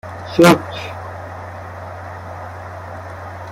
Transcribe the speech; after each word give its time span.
چک 0.33 0.79